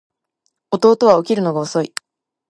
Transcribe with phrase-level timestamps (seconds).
[0.71, 1.93] 弟は起きるのが遅い